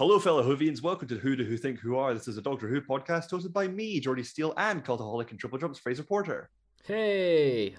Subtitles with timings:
[0.00, 0.80] Hello, fellow Whovians.
[0.82, 2.14] Welcome to Who Do Who Think Who Are.
[2.14, 5.78] This is a Doctor Who podcast hosted by me, Jordi Steel, and cultaholic and TripleJump's
[5.78, 6.48] Fraser Porter.
[6.86, 7.76] Hey,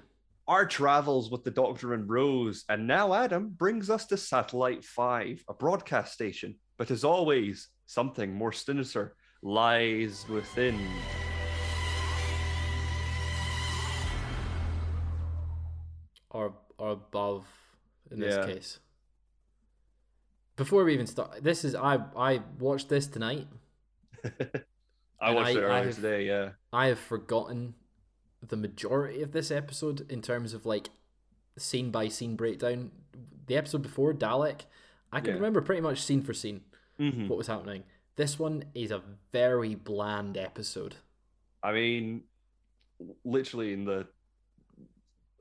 [0.48, 5.46] Our travels with the Doctor and Rose, and now Adam brings us to Satellite 5,
[5.50, 6.60] a broadcast station.
[6.78, 10.80] But as always, something more sinister lies within.
[16.30, 17.46] or or above
[18.10, 18.28] in Yeah.
[18.28, 18.80] this case.
[20.56, 23.48] Before we even start, this is I I watched this tonight.
[25.20, 26.50] I watched I- it I earlier have- today, yeah.
[26.74, 27.76] I have forgotten
[28.48, 30.90] the majority of this episode in terms of like
[31.58, 32.92] scene by scene breakdown.
[33.48, 34.62] The episode before Dalek,
[35.12, 35.36] I can Yeah.
[35.36, 36.62] remember pretty much scene for scene
[37.00, 37.28] Mhm.
[37.28, 37.84] what was happening.
[38.16, 40.96] This one is a very bland episode.
[41.64, 42.24] I mean,
[43.24, 44.08] literally in the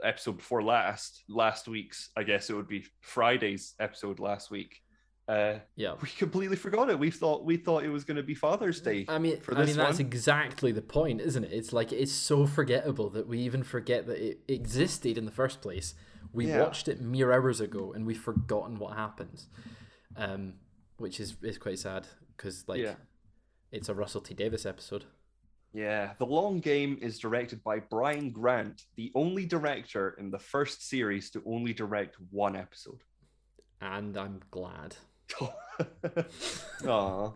[0.02, 4.82] episode before last, last week's, I guess it would be Friday's episode last week.
[5.30, 5.94] Uh, Yeah.
[6.02, 6.98] we completely forgot it.
[6.98, 9.04] We thought we thought it was going to be Father's Day.
[9.08, 10.06] I mean, for I mean that's one.
[10.06, 11.52] exactly the point, isn't it?
[11.52, 15.60] It's like it's so forgettable that we even forget that it existed in the first
[15.60, 15.94] place.
[16.32, 16.60] We Yeah.
[16.62, 19.48] watched it mere hours ago and we've forgotten what happens,
[20.16, 20.54] um,
[20.96, 22.06] which is is quite sad
[22.36, 22.96] because like Yeah.
[23.70, 25.04] it's a Russell T Davies episode.
[25.72, 30.88] Yeah, The Long Game is directed by Brian Grant, the only director in the first
[30.88, 33.02] series to only direct one episode.
[33.82, 34.96] and I'm glad.
[36.82, 37.32] Aww.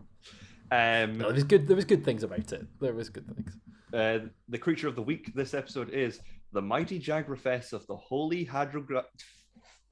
[0.71, 1.67] Um, No, there was good.
[1.67, 2.65] There was good things about it.
[2.81, 3.57] There was good things.
[3.93, 6.19] Uh, the creature of the week this episode is
[6.51, 9.03] the mighty Jagrafess of the Holy Hadrogra.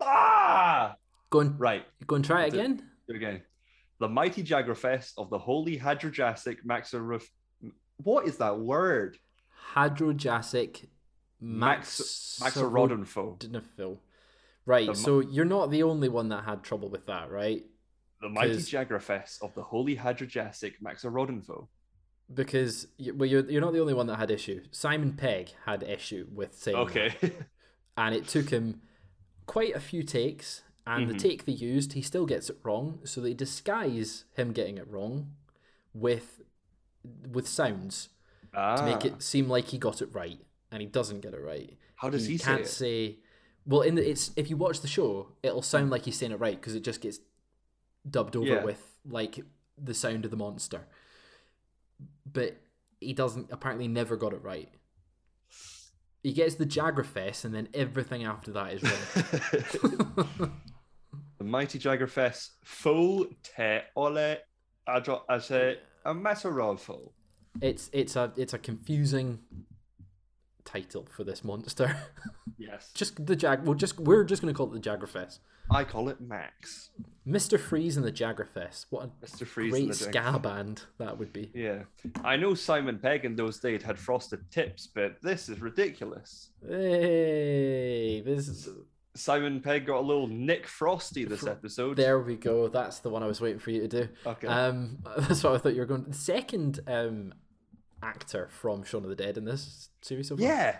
[0.02, 0.96] Ah!
[1.30, 2.78] Go and Right, go and try it again.
[3.08, 3.42] do it again.
[4.00, 7.24] The mighty Jagrafess of the Holy Hadrojasic Maxaruf.
[7.98, 9.18] What is that word?
[9.74, 10.88] Hadrojasic
[11.40, 13.40] Max Max Maxarodonfo.
[13.40, 13.98] Maxarodonfo.
[14.66, 14.86] Right.
[14.88, 17.64] The mi- so you're not the only one that had trouble with that, right?
[18.24, 21.68] The mighty Jagrafess of the Holy Hadrojasic Maxarodonfo.
[22.34, 24.64] because you- well, you're you're not the only one that had issue.
[24.72, 26.84] Simon Pegg had issue with saying that.
[26.84, 27.34] Okay.
[27.98, 28.82] and it took him
[29.46, 30.64] quite a few takes.
[30.88, 31.14] And Mhm.
[31.14, 33.00] the take they used, he still gets it wrong.
[33.06, 35.36] So they disguise him getting it wrong
[35.94, 36.42] with
[37.30, 38.10] with sounds
[38.54, 40.40] ah, to make it seem like he got it right,
[40.72, 41.78] and he doesn't get it right.
[41.98, 42.68] How does he, say can't it?
[42.68, 43.20] say.
[43.66, 46.40] Well, in the it's if you watch the show, it'll sound like he's saying it
[46.40, 47.20] right because it just gets
[48.10, 48.64] dubbed over Yeah.
[48.64, 49.40] with like
[49.82, 50.88] the sound of the monster.
[52.32, 52.58] But
[53.00, 53.50] he doesn't.
[53.52, 54.70] Apparently, never got it right.
[56.24, 60.52] He gets the Jagrafess, and then everything after that is wrong.
[61.38, 64.38] the mighty Jagrafess full te ole
[64.88, 67.12] adro as a a Maxarodonfo.
[67.62, 69.40] it's it's a it's a confusing
[70.66, 71.96] title for this monster.
[72.58, 72.92] Yes.
[72.94, 73.64] just the Jag.
[73.66, 75.40] We'll just we're just gonna call it the Jagrafess.
[75.72, 76.90] I call it Max.
[77.26, 78.86] Mister Freeze and the Jagrafess.
[78.90, 79.48] What a Mr.
[79.48, 79.72] Freeze.
[79.72, 80.42] great ska Dragon.
[80.42, 81.52] band that would be.
[81.54, 81.84] Yeah.
[82.24, 86.50] I know Simon Pegg in those days had frosted tips, but this is ridiculous.
[86.68, 88.70] Hey, this is
[89.16, 91.98] Simon Pegg got a little Nick Frosty this episode.
[91.98, 92.68] there we go.
[92.68, 94.10] That's the one I was waiting for you to do.
[94.26, 94.48] Okay.
[94.48, 96.04] Um, that's what I thought you were going.
[96.06, 97.34] The second um
[98.02, 100.46] actor from Shaun of the Dead in this series so far.
[100.46, 100.80] yeah.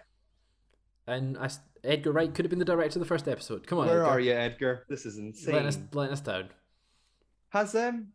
[1.08, 1.50] and I
[1.84, 3.68] Edgar Wright could have been the director of the first episode.
[3.68, 4.10] Come on, Where Edgar.
[4.12, 4.86] are you, Edgar?
[4.88, 5.54] This is insane.
[5.54, 6.50] Letting us, letting us down.
[7.50, 8.08] Has um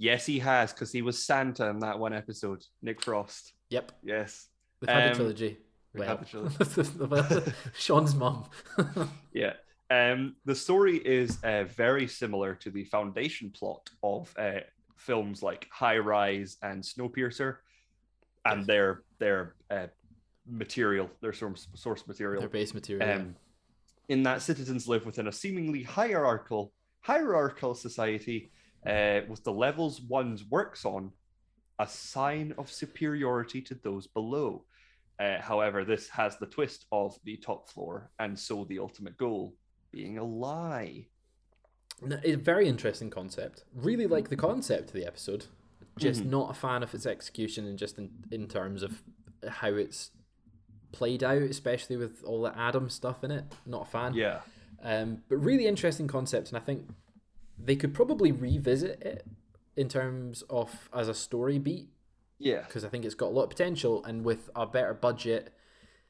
[0.00, 2.64] Yes, he has, because he was Santa in that one episode.
[2.82, 3.52] Nick Frost.
[3.70, 4.46] Yep, Yes.
[4.80, 5.58] they've had Um, the trilogy.
[5.92, 7.52] we've Well, had the trilogy.
[7.76, 8.48] Shaun's mum.
[9.32, 9.54] Yeah.
[9.90, 14.60] Um, the story is uh, very similar to the foundation plot of uh,
[14.96, 17.56] films like High Rise and Snowpiercer,
[18.44, 18.66] and Yes.
[18.66, 19.86] their their uh,
[20.48, 22.40] material, their source source material.
[22.40, 23.08] Their base material.
[23.10, 23.36] Um,
[24.08, 28.50] in that citizens live within a seemingly hierarchical hierarchical society,
[28.86, 31.12] uh, with the levels one's works on
[31.78, 34.64] a sign of superiority to those below.
[35.18, 39.54] Uh, however, this has the twist of the top floor, and so the ultimate goal
[39.90, 41.06] being a lie.
[42.24, 43.64] A very interesting concept.
[43.74, 45.46] Really like the concept of the episode.
[45.98, 46.26] Just Mhm.
[46.26, 49.02] not a fan of its execution and just in, in terms of
[49.48, 50.12] how it's
[50.92, 53.44] played out, especially with all the Adam stuff in it.
[53.66, 54.14] Not a fan.
[54.14, 54.40] Yeah,
[54.82, 56.88] Um, but really interesting concept, and I think
[57.58, 59.26] they could probably revisit it
[59.76, 61.88] in terms of as a story beat
[62.38, 65.52] yeah, because I think it's got a lot of potential, and with a better budget,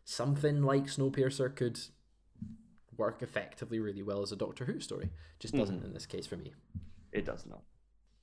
[0.04, 1.78] something like Snowpiercer could
[2.96, 5.10] work effectively really well as a Doctor Who story.
[5.38, 6.52] Just doesn't in this case for me.
[7.12, 7.62] it does not.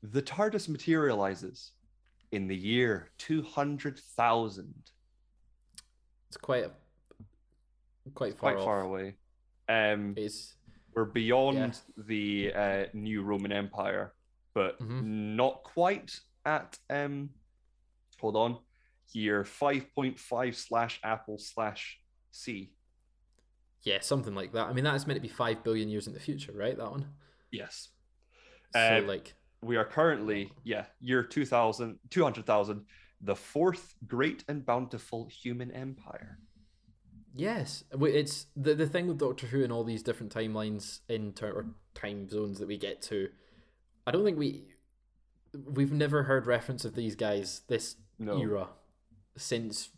[0.04, 1.72] The TARDIS materializes
[2.32, 4.92] in the year two hundred thousand.
[6.28, 6.72] It's quite a,
[8.14, 8.66] quite far quite off.
[8.66, 9.16] far away.
[9.70, 10.56] Um, It's
[10.94, 14.14] We're beyond the uh, new Roman Empire,
[14.54, 15.04] but Mhm.
[15.36, 17.32] not quite at um.
[18.22, 18.60] Hold on,
[19.12, 22.00] year five point five slash Apple slash
[22.32, 22.74] C.
[23.84, 24.68] Yeah, something like that.
[24.68, 26.76] I mean, that's meant to be five billion years in the future, right?
[26.78, 27.14] That one.
[27.52, 27.90] Yes,
[28.74, 32.86] So Uh, like, we are currently yeah year 2000 200,000
[33.26, 36.38] the fourth great and bountiful human empire.
[37.36, 41.52] yes, it's the the thing with Doctor Who and all these different timelines in ter-
[41.52, 43.30] or time zones that we get to.
[44.08, 44.66] I don't think we
[45.78, 48.68] we've never heard reference of these guys this No, era
[49.38, 49.90] since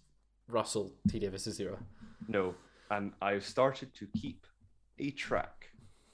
[0.48, 1.80] Russell T Davies's era.
[2.28, 2.56] no,
[2.90, 4.46] and I've started to keep
[5.00, 5.70] a track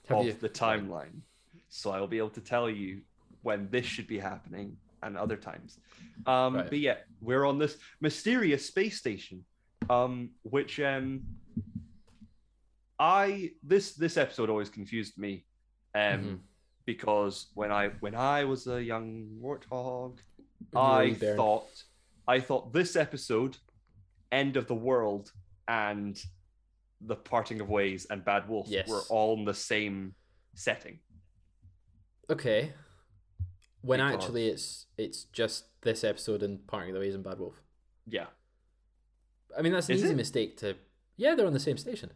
[0.08, 0.32] Have of you?
[0.32, 1.20] the timeline,
[1.68, 3.02] so I'll be able to tell you
[3.42, 5.78] when this should be happening and other times.
[6.26, 6.68] Um, Right.
[6.70, 9.44] But yeah, we're on this mysterious space station,
[9.90, 11.22] um, which um,
[12.98, 15.44] I this this episode always confused me,
[15.94, 16.38] um, Mhm.
[16.86, 20.18] because when I when I was a young warthog,
[20.70, 21.84] When you were a I wee thought
[22.26, 23.58] I thought this episode,
[24.32, 25.30] end of the world,
[25.68, 26.22] and
[27.00, 28.88] the parting of ways and Bad Wolf Yes.
[28.88, 30.14] were all in the same
[30.54, 31.00] setting.
[32.30, 32.72] Okay.
[33.84, 37.38] When Because- actually it's it's just this episode and Parting of the Ways and Bad
[37.38, 37.62] Wolf.
[38.06, 38.26] Yeah.
[39.56, 40.16] I mean that's an Is easy it?
[40.16, 40.76] mistake to
[41.16, 42.10] Yeah, they're on the same station.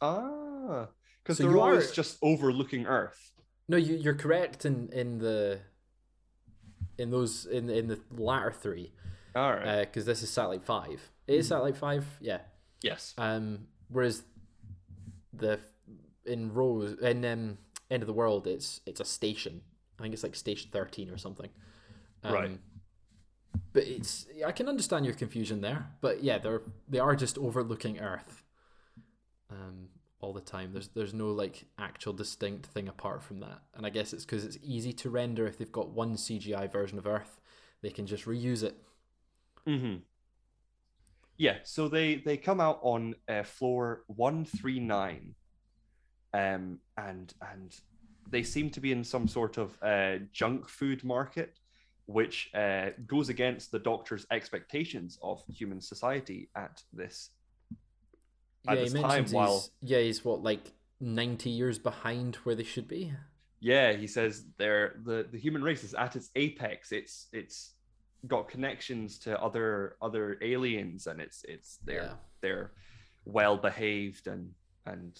[0.00, 0.88] Ah,
[1.22, 3.32] because So they're always are- just overlooking Earth.
[3.68, 5.60] No, you you're correct in, in the
[6.98, 8.92] in those in in the latter three.
[9.34, 9.80] All right.
[9.86, 11.10] because this is satellite five.
[11.26, 11.48] It is Mhm.
[11.50, 12.40] satellite five, yeah.
[12.82, 13.14] yes.
[13.16, 14.24] Um, whereas
[15.32, 15.60] the
[16.24, 17.58] in Rose in um,
[17.90, 19.62] End of the World, it's it's a station.
[20.02, 21.50] I think it's like stage thirteen or something.
[22.24, 22.60] Um, Right.
[23.72, 25.86] But it's I can understand your confusion there.
[26.00, 28.44] But yeah, they're they are just overlooking Earth.
[29.50, 29.88] Um,
[30.20, 30.72] all the time.
[30.72, 33.62] There's there's no like actual distinct thing apart from that.
[33.74, 36.98] And I guess it's because it's easy to render if they've got one CGI version
[36.98, 37.40] of Earth,
[37.82, 38.76] they can just reuse it.
[39.66, 39.96] hmm
[41.36, 41.58] Yeah.
[41.64, 45.34] So they they come out on uh, floor one three nine,
[46.32, 47.74] um, and and
[48.30, 51.58] they seem to be in some sort of uh, junk food market,
[52.06, 57.30] which uh, goes against the Doctor's expectations of human society at this
[58.68, 59.02] at yeah, this time.
[59.02, 63.12] mentions While yeah, he's what like ninety years behind where they should be.
[63.60, 66.92] Yeah, he says they're the the human race is at its apex.
[66.92, 67.72] It's it's
[68.26, 72.14] got connections to other other aliens, and it's it's they're Yeah.
[72.40, 72.72] they're
[73.24, 74.52] well behaved and
[74.86, 75.18] and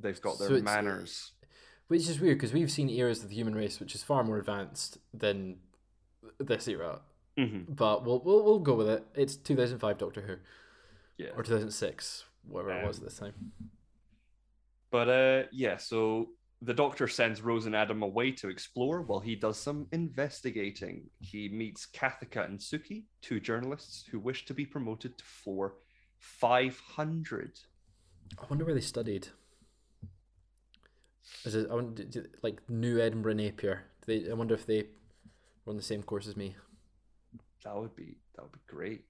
[0.00, 1.32] they've got their So it's- manners.
[1.90, 4.38] Which is weird because we've seen eras of the human race which is far more
[4.38, 5.56] advanced than
[6.38, 7.00] this era.
[7.36, 9.04] hmm But we'll we'll, we'll go with it.
[9.16, 10.36] It's two thousand five Doctor Who
[11.24, 13.34] Yeah, or two thousand six, whatever it was Um, at this time.
[14.92, 15.76] but uh, yeah.
[15.78, 16.28] So
[16.62, 21.10] the Doctor sends Rose and Adam away to explore while he does some investigating.
[21.20, 25.74] He meets Cathica and Suki, two journalists who wish to be promoted to floor
[26.18, 27.58] five hundred.
[28.38, 29.26] I wonder where they studied.
[31.44, 32.04] Is it I wonder,
[32.42, 33.82] like New Edinburgh Napier?
[34.06, 34.86] Do they, I wonder if they
[35.64, 36.56] were on the same course as me.
[37.64, 39.04] That would be that would be great.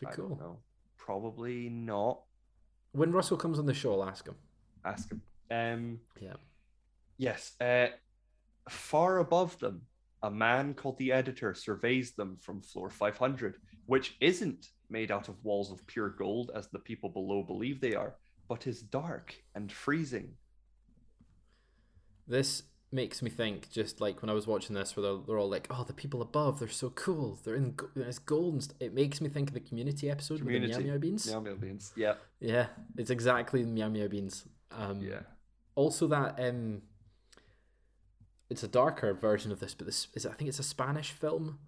[0.00, 0.28] Be I cool.
[0.28, 0.58] don't know.
[0.96, 2.20] Probably not.
[2.92, 4.36] When Russell comes on the show, I'll ask him.
[4.84, 5.22] Ask him.
[5.50, 6.00] Um.
[6.20, 6.34] Yeah.
[7.18, 7.52] Yes.
[7.60, 7.88] Uh,
[8.68, 9.82] far above them,
[10.22, 15.42] a man called the editor surveys them from floor 500, which isn't made out of
[15.44, 18.14] walls of pure gold as the people below believe they are,
[18.48, 20.32] but is dark and freezing.
[22.26, 25.48] This makes me think, just like when I was watching this, where they're, they're all
[25.48, 27.38] like, "Oh, the people above, they're so cool.
[27.44, 28.76] They're in it's gold." And st-.
[28.80, 31.26] It makes me think of the Community episode with the Meow Meow Beans.
[31.30, 31.92] Meow meow beans.
[31.96, 32.14] Yeah.
[32.40, 32.66] Yeah,
[32.96, 34.44] it's exactly the Meow Meow Beans.
[34.70, 35.20] Um, Yeah.
[35.74, 36.82] Also, that um,
[38.48, 41.58] it's a darker version of this, but this is I think it's a Spanish film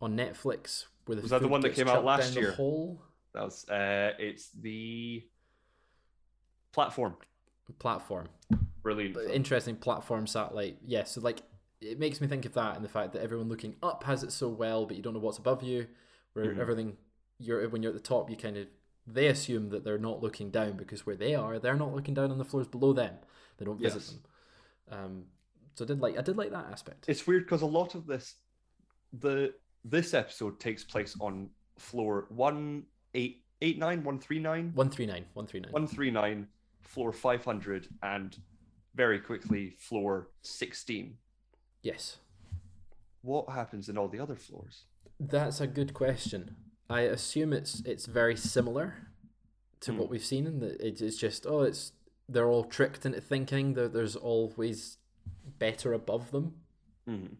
[0.00, 2.54] on Netflix where the Was that the one that came out last year?
[3.34, 3.68] That was.
[3.68, 4.12] Uh.
[4.18, 5.24] It's the
[6.72, 7.16] platform.
[7.78, 8.28] platform.
[8.94, 9.14] Brilliant.
[9.16, 9.30] Film.
[9.30, 10.78] interesting platform satellite.
[10.84, 11.42] Yeah, so like
[11.80, 14.32] it makes me think of that and the fact that everyone looking up has it
[14.32, 15.86] so well, but you don't know what's above you.
[16.32, 16.58] Where Mhm.
[16.58, 16.96] everything
[17.38, 18.66] you're when you're at the top, you kind of
[19.06, 22.30] they assume that they're not looking down because where they are, they're not looking down
[22.30, 23.14] on the floors below them.
[23.56, 24.10] They don't visit Yes.
[24.10, 24.22] them.
[24.90, 25.24] Um,
[25.74, 27.08] so I did like I did like that aspect.
[27.08, 28.34] it's weird because a lot of this
[29.12, 29.54] the
[29.84, 35.06] this episode takes place on floor one eight eight nine one three nine One three
[35.06, 35.72] nine, one three nine.
[35.72, 36.48] one three nine
[36.82, 38.38] floor 500 and
[38.98, 41.16] very quickly floor 16
[41.82, 42.18] Yes,
[43.22, 44.84] what happens in all the other floors
[45.20, 46.54] that's a good question.
[46.90, 48.94] I assume it's it's very similar
[49.80, 49.98] to Hmm.
[49.98, 51.92] what we've seen, and it's just oh, it's
[52.28, 54.98] they're all tricked into thinking that there's always
[55.58, 56.46] better above them,
[57.08, 57.36] Mhm.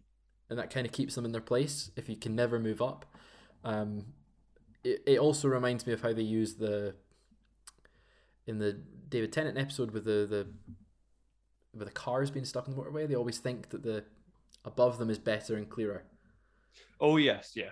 [0.50, 3.05] and that kind of keeps them in their place if you can never move up.
[3.65, 4.12] Um,
[4.85, 6.95] it, it also reminds me of how they use the
[8.47, 8.73] in the
[9.09, 10.47] David Tennant episode with the the
[11.75, 13.07] with the cars being stuck on the motorway.
[13.09, 14.05] They always think that the
[14.65, 16.05] above them is better and clearer.
[17.01, 17.71] Oh yes, yeah.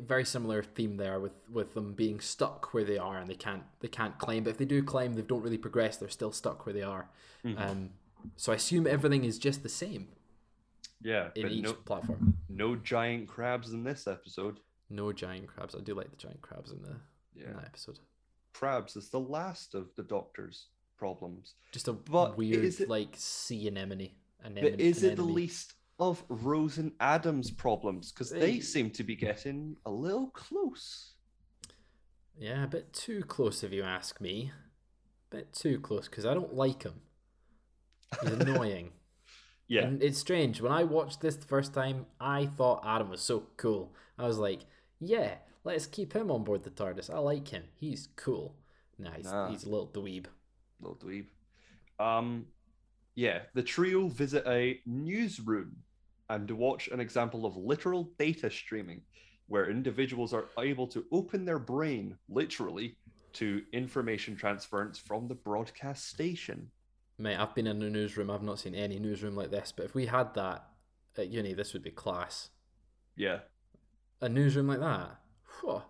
[0.00, 3.64] very similar theme there with with them being stuck where they are and they can't
[3.80, 6.64] they can't climb but if they do climb they don't really progress they're still stuck
[6.64, 7.10] where they are
[7.44, 7.60] Mhm.
[7.60, 7.90] um
[8.36, 10.08] so i assume everything is just the same
[11.02, 14.60] yeah, in each no, platform no giant crabs in this episode.
[14.88, 16.90] no giant crabs i do like the giant crabs in the
[17.36, 17.98] in Yeah, that episode
[18.54, 20.68] crabs is the last of the Doctor's
[21.02, 21.54] problems.
[21.72, 26.22] just a But weird it- like sea anemone But anemone is it the least of
[26.28, 28.12] Rose and Adam's problems?
[28.12, 31.14] Because they seem to be getting a little close.
[32.38, 34.52] yeah a bit too close if you ask me
[35.30, 36.98] a bit too close because i don't like him
[38.22, 38.88] he's annoying
[39.68, 40.60] Yeah, And it's strange.
[40.60, 43.84] When I watched this the first time, I thought Adam was so cool.
[44.18, 44.60] I was like,
[45.00, 45.30] yeah,
[45.64, 47.08] let's keep him on board the TARDIS.
[47.08, 47.64] I like him.
[47.84, 48.48] He's cool.
[48.98, 49.48] Nah, he's, Nah.
[49.50, 50.26] he's a little dweeb.
[50.82, 51.26] Little dweeb.
[51.98, 52.46] Um,
[53.14, 55.76] yeah, the trio visit a newsroom
[56.28, 59.02] and watch an example of literal data streaming,
[59.48, 62.96] where individuals are able to open their brain, literally,
[63.34, 66.70] to information transference from the broadcast station.
[67.18, 68.30] Mate, I've been in a newsroom.
[68.30, 69.72] I've not seen any newsroom like this.
[69.76, 70.64] But if we had that
[71.18, 72.48] at uni, this would be class.
[73.16, 73.40] Yeah,
[74.22, 75.18] A newsroom like that.
[75.60, 75.82] Whew.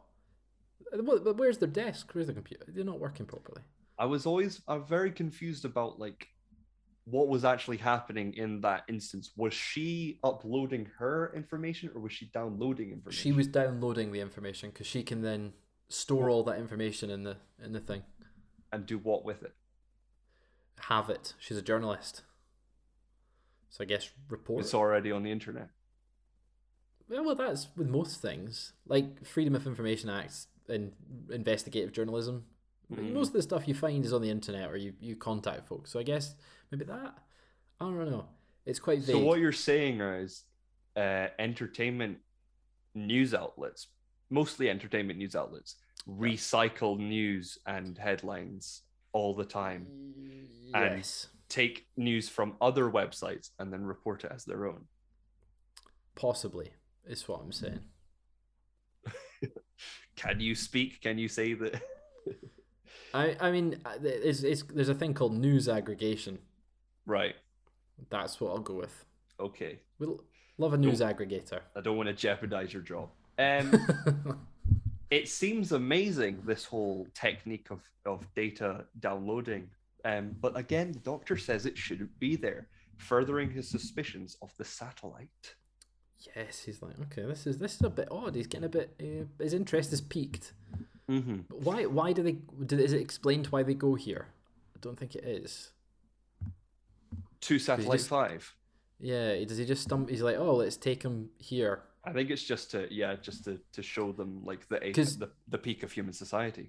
[0.92, 2.10] But where's their desk?
[2.12, 2.64] Where's the computer?
[2.68, 3.62] They're not working properly.
[4.02, 6.26] I was always I'm very confused about like
[7.04, 9.30] what was actually happening in that instance.
[9.36, 13.22] Was she uploading her information or was she downloading information?
[13.22, 15.52] She was downloading the information because she can then
[15.88, 18.02] store all that information in the in the thing.
[18.72, 19.54] and do what with it?
[20.88, 21.34] have it.
[21.38, 22.22] She's a journalist.
[23.70, 24.64] So I guess report.
[24.64, 25.68] It's already on the internet.
[27.08, 28.72] Well, well, that's with most things.
[28.84, 30.90] Like Freedom of Information Act and
[31.30, 32.46] investigative journalism.
[32.92, 33.12] Mhm.
[33.12, 35.90] Most of the stuff you find is on the internet or you, you contact folks.
[35.90, 36.34] So I guess
[36.70, 37.18] maybe that.
[37.80, 38.28] I don't know.
[38.66, 39.16] It's quite vague.
[39.16, 40.44] So what you're saying is
[40.96, 42.18] uh, entertainment
[42.94, 43.88] news outlets,
[44.30, 45.76] mostly entertainment news outlets,
[46.08, 48.82] recycle news and headlines
[49.12, 49.86] all the time.
[50.74, 51.04] and-
[51.48, 54.86] Take news from other websites and then report it as their own.
[56.14, 56.70] Possibly,
[57.06, 57.80] is what I'm saying.
[60.16, 61.02] Can you speak?
[61.02, 61.82] Can you say that?
[63.14, 66.38] I, I mean, uh, it's, it's, there's a thing called news aggregation.
[67.06, 67.34] right.
[68.10, 69.04] That's what I'll go with.
[69.38, 69.78] Okay.
[70.00, 70.24] We'll
[70.58, 71.60] love a news aggregator.
[71.76, 73.08] I don't want to jeopardize your job.
[73.38, 73.72] Um,
[75.10, 79.70] it seems amazing this whole technique of, of data downloading
[80.04, 84.64] um, but again the doctor says it shouldn't be there furthering his suspicions of the
[84.66, 85.54] satellite
[86.36, 88.34] Yes, he's like, okay, this is this is a bit odd.
[88.34, 88.94] He's getting a bit.
[89.00, 90.52] Uh, his interest is peaked.
[91.12, 91.36] Mm-hmm.
[91.48, 91.86] But why?
[91.86, 92.36] Why do they?
[92.66, 94.26] Did, is it explained why they go here?
[94.76, 95.70] I don't think it is.
[97.40, 98.54] Two satellite just- 5
[99.00, 100.08] Yeah, does he just stump?
[100.10, 101.82] He's like, oh, let's take him here.
[102.04, 105.30] i think it's just to yeah just to, to show them like the, 'Cause- the
[105.48, 106.68] the peak of human society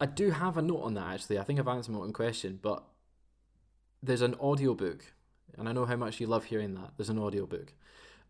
[0.00, 1.38] I do have a note on that actually.
[1.38, 2.82] I think I've answered my own question, but
[4.02, 5.00] there's an audiobook,
[5.56, 6.90] and I know how much you love hearing that.
[6.96, 7.72] There's an audiobook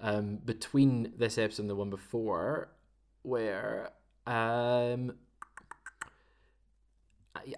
[0.00, 2.68] um, between this episode and the one before,
[3.22, 3.90] where
[4.26, 5.14] um,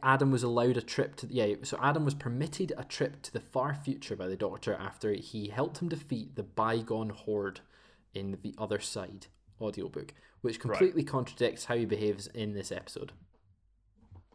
[0.03, 1.55] Adam was allowed a trip to yeah.
[1.63, 5.49] So Adam was permitted a trip to the far future by the Doctor after he
[5.49, 7.61] helped him defeat the bygone horde
[8.15, 9.27] in the other side
[9.61, 13.13] audiobook, which completely contradicts how he behaves in this episode.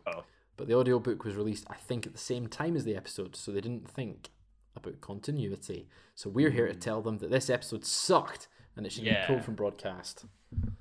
[0.07, 0.23] oh
[0.57, 3.51] But the audiobook was released, I think, at the same time as the episode, so
[3.51, 4.29] they didn't think
[4.75, 5.87] about continuity.
[6.15, 6.79] So we're here to hmm.
[6.79, 9.21] tell them that this episode sucked and it should Yeah.
[9.21, 10.25] be pulled from broadcast.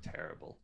[0.01, 0.57] terrible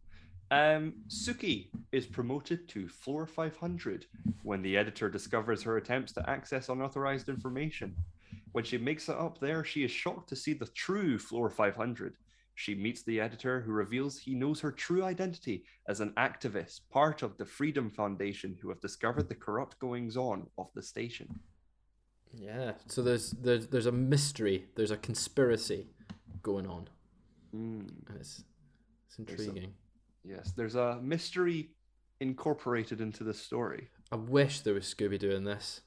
[0.51, 4.05] um suki is promoted to floor 500
[4.43, 7.95] when the editor discovers her attempts to access unauthorized information
[8.51, 12.15] when she makes it up there she is shocked to see the true floor 500
[12.53, 17.23] she meets the editor who reveals he knows her true identity as an activist part
[17.23, 21.27] of the freedom foundation who have discovered the corrupt goings on of the station
[22.33, 22.73] Yeah.
[22.87, 25.87] So there's there's there's a mystery, there's a conspiracy
[26.43, 26.89] going on,
[27.55, 28.43] Mm, and it's
[29.07, 29.73] it's intriguing.
[30.25, 31.70] Yes there's a mystery
[32.20, 35.82] incorporated into the story I wish there was Scooby Doo in this.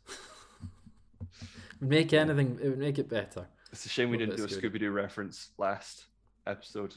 [1.81, 2.59] make anything.
[2.63, 3.47] It would make it better.
[3.73, 4.71] it's a shame we didn't do a Scooby.
[4.73, 6.07] scooby-doo reference last
[6.47, 6.95] episode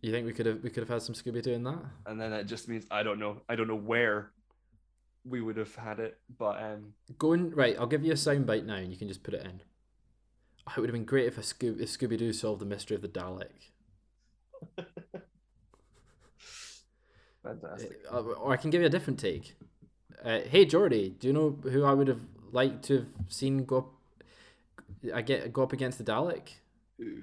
[0.00, 1.78] You think we could have we could have had some Scooby Doo in that?
[2.06, 3.42] and then it just means I don't know.
[3.48, 4.30] I don't know where
[5.24, 6.18] we would have had it.
[6.38, 9.34] But um, Going right, I'll give you a soundbite now, and you can just put
[9.34, 9.60] it in.
[10.68, 12.94] Oh, it would have been great if a Scoo- if Scooby Doo solved the mystery
[12.94, 13.50] of the Dalek.
[17.42, 18.04] fantastic.
[18.10, 19.56] Uh, or I can give you a different take.
[20.24, 22.20] Uh, hey Jordi, do you know who I would have
[22.52, 23.92] liked to have seen go up?
[25.14, 26.48] I get go up against the Dalek.
[27.00, 27.22] Ooh.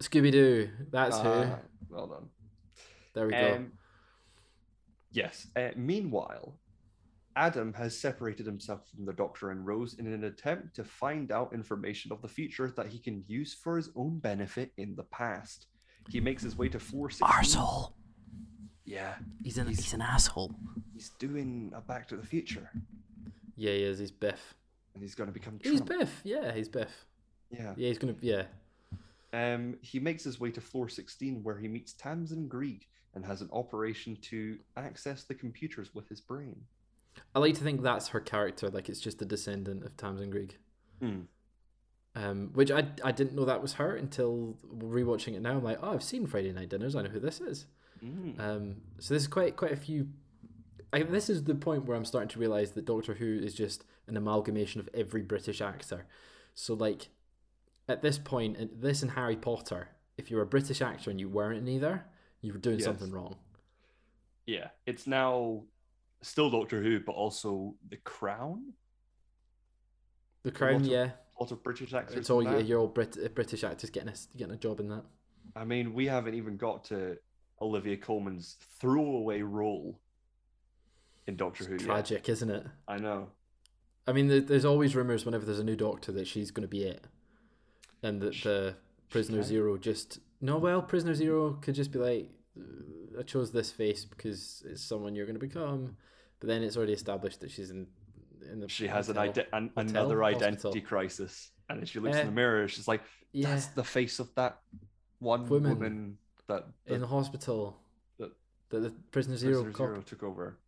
[0.00, 0.70] Scooby Doo.
[0.90, 1.28] That's who.
[1.28, 1.58] Ah,
[1.88, 2.28] well done.
[3.14, 3.54] There we go.
[3.54, 3.72] Um,
[5.10, 5.46] yes.
[5.56, 6.58] Uh, meanwhile,
[7.34, 11.52] Adam has separated himself from the Doctor and Rose in an attempt to find out
[11.52, 15.66] information of the future that he can use for his own benefit in the past.
[16.10, 17.28] He makes his way to floor 16.
[17.28, 17.92] Arsehole.
[18.86, 20.54] Yeah, He's an He's- he's an asshole.
[20.94, 22.70] he's doing a Back to the Future,
[23.56, 23.98] Yeah, he is.
[23.98, 24.54] He's Biff.
[24.94, 25.64] and he's going to become Trump.
[25.64, 26.00] He's Trump.
[26.00, 26.20] Biff.
[26.24, 27.04] Yeah, he's Biff.
[27.50, 27.74] Yeah.
[27.76, 28.14] Yeah, he's gonna.
[28.20, 28.44] Yeah.
[29.32, 33.42] Um, he makes his way to floor 16, where he meets Tamsin Greig and has
[33.42, 36.64] an operation to access the computers with his brain.
[37.34, 38.68] I like to think that's her character.
[38.70, 40.56] Like it's just a descendant of Tamsin Greig.
[41.00, 41.20] Hmm.
[42.14, 45.52] Um, which I I didn't know that was her until rewatching it now.
[45.56, 46.94] I'm like, oh, I've seen Friday Night Dinners.
[46.96, 47.66] I know who this is.
[48.04, 48.38] Mm.
[48.40, 50.08] Um, so this is quite quite a few.
[50.92, 53.84] I, this is the point where I'm starting to realize that Doctor Who is just
[54.06, 56.06] an amalgamation of every British actor.
[56.54, 57.08] So like,
[57.88, 61.28] at this point, and this and Harry Potter, if you're a British actor and you
[61.28, 62.04] weren't in either,
[62.40, 62.84] you were doing Yes.
[62.84, 63.36] something wrong.
[64.46, 65.64] Yeah, it's now
[66.22, 68.72] still Doctor Who, but also The Crown.
[70.44, 72.16] The Crown, of- yeah, A lot of British actors.
[72.16, 75.04] it's all your, your old Brit- British actors getting a getting a job in that.
[75.56, 77.18] I mean, we haven't even got to
[77.60, 79.98] Olivia Colman's throwaway role
[81.26, 81.72] in Doctor Who.
[81.74, 81.80] yet.
[81.80, 82.66] Tragic, isn't it?
[82.86, 83.28] I know.
[84.06, 86.84] I mean, there's always rumors whenever there's a new Doctor that she's going to be
[86.84, 87.04] it,
[88.02, 88.76] and that Sh- the
[89.10, 89.42] Prisoner.
[89.42, 90.58] Zero just no.
[90.58, 95.14] Well, Prisoner Zero could just be like, "Uh, I chose this face because it's someone
[95.16, 95.96] you're going to become,
[96.38, 97.86] but then it's already established that she's in.
[98.52, 100.48] in the She has an, ide- an hotel, another hospital.
[100.48, 102.20] identity crisis, and as she looks Eh.
[102.20, 104.60] in the mirror, she's like, Yeah, "That's the face of that
[105.18, 105.70] one Woman.
[105.70, 107.76] woman, that the in the hospital.
[108.18, 108.30] that
[108.70, 109.62] That the Prisoner Zero.
[109.64, 110.58] Prisoner cop- Zero took over."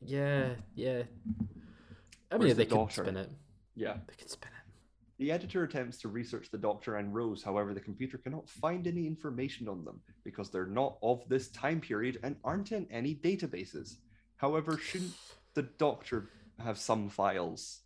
[0.00, 1.02] Yeah, yeah.
[2.30, 3.04] I Where's mean, they the Doctor?
[3.04, 3.30] spin it.
[3.74, 3.96] Yeah.
[4.06, 4.54] They could spin it.
[5.18, 9.06] The editor attempts to research the Doctor and Rose, however, the computer cannot find any
[9.06, 13.96] information on them because they're not of this time period and aren't in any databases.
[14.36, 15.14] However, shouldn't
[15.54, 17.80] the Doctor have some files?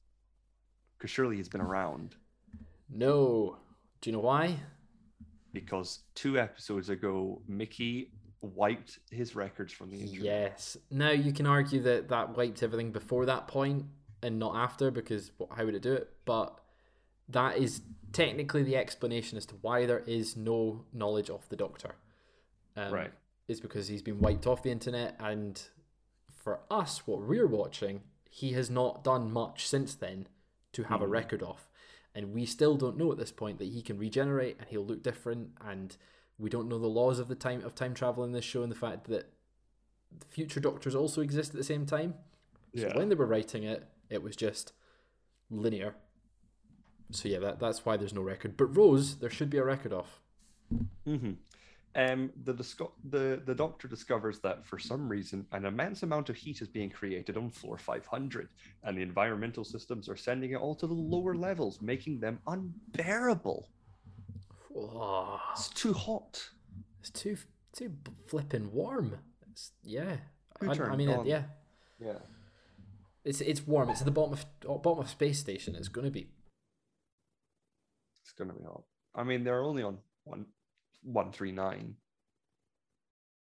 [0.97, 2.17] Because surely he's been around.
[2.91, 3.59] No.
[4.01, 4.57] Do you know why?
[5.53, 10.23] Because two episodes ago, Mickey wiped his records from the internet.
[10.23, 10.77] Yes.
[10.91, 13.87] Now you can argue that that wiped everything before that point
[14.23, 16.09] and not after because how would it do it?
[16.25, 16.59] But
[17.31, 17.83] that is
[18.13, 21.95] technically the explanation as to why there is no knowledge of the Doctor.
[22.77, 23.13] Um, Right.
[23.49, 25.61] Is because he's been wiped off the internet, and
[26.29, 30.29] for us, what we're watching, he has not done much since then
[30.73, 31.11] to have a Mhm.
[31.11, 31.67] record of.
[32.15, 35.03] And we still don't know at this point that he can regenerate and he'll look
[35.03, 35.97] different and
[36.39, 38.73] we don't know the laws of the time of time travel in this show and
[38.73, 39.33] the fact that
[40.29, 42.15] future doctors also exist at the same time.
[42.77, 44.73] So when they were writing it, it was just
[45.51, 45.95] linear.
[47.11, 48.57] So yeah, that, that's why there's no record.
[48.57, 50.21] But Rose, there should be a record of.
[51.05, 51.33] hmm
[51.97, 56.37] Um, the, disco- the the doctor discovers that for some reason an immense amount of
[56.37, 58.49] heat is being created on floor 500,
[58.85, 63.69] and the environmental systems are sending it all to the lower levels, making them unbearable.
[64.71, 66.51] Whoa, It's too hot.
[67.01, 67.37] it's too
[67.73, 67.93] too
[68.29, 69.19] flipping warm.
[69.51, 70.19] It's, yeah,
[70.61, 71.45] I, I mean, it, yeah,
[71.99, 72.19] Yeah.
[73.25, 73.89] it's it's warm.
[73.91, 75.75] It's at the bottom of bottom of space station.
[75.75, 76.29] It's going to be.
[78.23, 78.85] It's gonna be hot.
[79.15, 80.47] I mean, they're only on one
[81.03, 81.95] one three nine.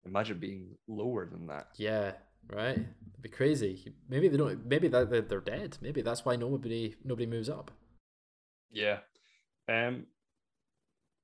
[0.06, 1.70] Imagine being lower than that.
[1.78, 2.12] Yeah,
[2.50, 2.78] right.
[2.78, 3.94] It'd be crazy.
[4.08, 4.66] Maybe they don't.
[4.66, 5.78] Maybe that they're, they're dead.
[5.82, 7.72] Maybe that's why nobody nobody moves up.
[8.72, 9.00] Yeah.
[9.68, 10.06] Um,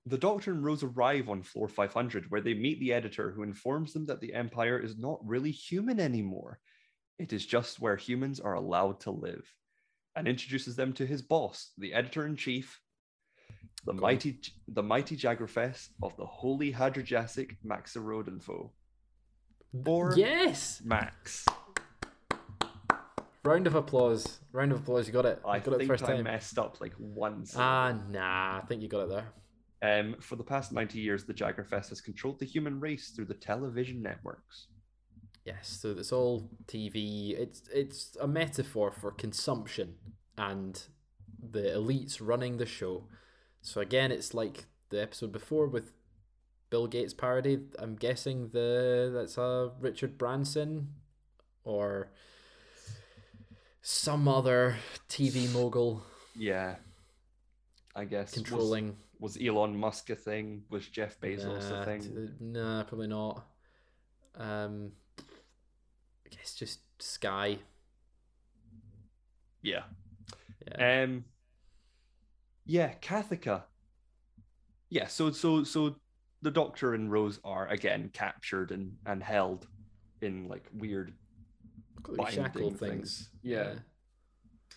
[0.05, 3.93] the Doctor and Rose arrive on floor 500, where they meet the editor, who informs
[3.93, 6.59] them that the Empire is not really human anymore.
[7.19, 9.45] It is just where humans are allowed to live,
[10.15, 12.79] and introduces them to his boss, the editor in chief,
[13.85, 14.01] the Go on.
[14.01, 18.69] mighty, the mighty Jagrafess of the Holy Hadrajasic Maxarodenfo.
[19.85, 20.81] Or Yes.
[20.83, 21.45] Max.
[23.43, 24.39] Round of applause.
[24.51, 25.07] Round of applause.
[25.07, 25.41] You got it.
[25.45, 26.23] I You got it think first I time.
[26.25, 27.55] messed up like once.
[27.57, 28.59] Ah, nah.
[28.59, 29.33] I think you got it there.
[29.83, 33.33] Um, for the past 90 years, the Jagrafess has controlled the human race through the
[33.33, 34.67] television networks.
[35.43, 35.79] Yes.
[35.81, 37.31] So it's all TV.
[37.35, 39.95] It's it's a metaphor for consumption
[40.37, 40.79] and
[41.49, 43.07] the elites running the show.
[43.61, 45.91] So again, it's like the episode before with
[46.69, 47.59] Bill Gates parody.
[47.79, 50.89] I'm guessing the that's a Richard Branson
[51.63, 52.11] or
[53.81, 54.77] some other
[55.09, 56.03] TV mogul
[56.35, 56.75] Yeah.
[57.95, 58.95] I guess controlling.
[59.19, 60.63] was, Elon Musk a thing?
[60.69, 62.31] Was Jeff Bezos Nah, a thing?
[62.39, 63.45] Nah, probably not.
[64.37, 67.57] Um, I guess just Sky.
[69.61, 69.83] Yeah.
[70.67, 71.03] Yeah.
[71.03, 71.25] Um.
[72.65, 73.63] Yeah, Cathica.
[74.89, 75.95] Yeah, so so so
[76.41, 79.67] the Doctor and Rose are again captured and and held
[80.21, 81.13] in like weird.
[82.03, 83.29] Got shackle binding things.
[83.29, 83.29] things.
[83.43, 83.73] Yeah.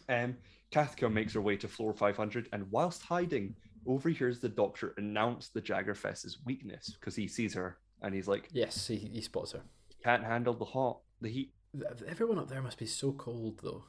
[0.09, 0.37] Um,
[0.71, 3.55] Cathica makes her way to floor 500, and whilst hiding,
[3.87, 8.87] overhears the Doctor announce the Jagrafess's weakness because he sees her and he's like, Yes,
[8.87, 9.63] he, he spots her.
[10.03, 11.53] "Can't handle the hot, the heat."
[12.07, 13.85] Everyone up there must be so cold, though.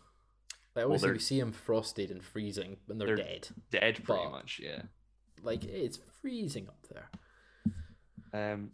[0.75, 3.47] Like, Well, obviously, they're- we see them frosted and freezing, and they're, they're- dead.
[3.71, 4.59] Dead, pretty But- much.
[4.61, 4.83] Yeah.
[5.41, 7.09] Like, it's freezing up there.
[8.33, 8.71] Um,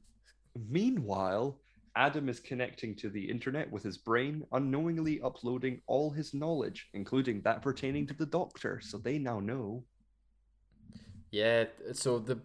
[0.56, 1.60] meanwhile,
[1.96, 7.42] Adam is connecting to the internet with his brain, unknowingly uploading all his knowledge, including
[7.42, 8.80] that pertaining to the Doctor.
[8.82, 9.84] So they now know.
[11.32, 12.40] Yeah, so the,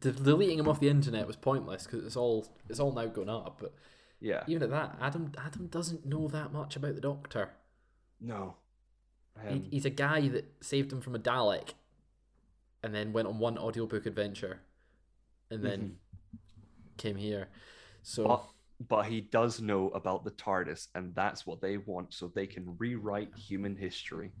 [0.00, 3.06] the, the deleting him off the internet was pointless because it's all it's all now
[3.06, 3.58] gone up.
[3.60, 3.74] But
[4.20, 4.44] Yeah.
[4.46, 7.50] even at that, Adam Adam doesn't know that much about the Doctor.
[8.20, 8.56] No.
[9.42, 11.74] He, Um, he's a guy that saved him from a Dalek,
[12.82, 14.60] and then went on one audiobook adventure,
[15.50, 15.98] and then
[16.96, 17.48] came here.
[18.02, 18.44] So but,
[18.88, 22.76] but he does know about the TARDIS, and that's what they want, so they can
[22.78, 24.32] rewrite human history.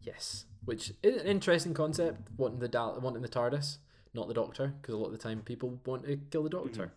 [0.00, 2.28] yes, which is an interesting concept.
[2.36, 3.78] Wanting the Dal- wanting the TARDIS,
[4.14, 6.92] not the Doctor, because a lot of the time people want to kill the Doctor.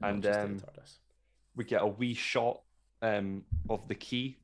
[0.00, 0.98] not And, just the um, TARDIS.
[1.54, 2.60] We get a wee shot
[3.02, 4.38] um, of the key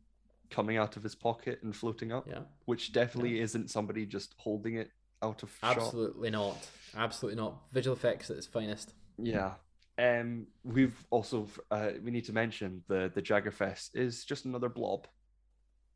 [0.53, 2.43] coming out of his pocket and floating up, Yeah.
[2.67, 4.91] which definitely isn't somebody just holding it
[5.23, 5.77] out of shot.
[5.79, 6.69] Absolutely not.
[6.95, 7.55] Absolutely not.
[7.73, 8.95] Visual effects at its finest.
[9.19, 9.55] Yeah.
[9.99, 15.07] Um, we've also uh, we need to mention the the Jagrafess is just another blob.